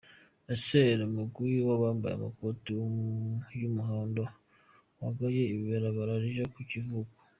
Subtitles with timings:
[0.55, 2.69] i Calais, umugwi 'wabambaye amakoti
[3.59, 4.33] y'umuhondo'
[4.99, 7.17] wugaye ibarabara rija ku kivuko.